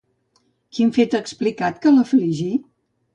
Quin 0.77 0.93
fet 0.95 1.13
ha 1.17 1.21
explicat 1.25 1.77
que 1.83 1.91
l'afligí? 1.99 2.49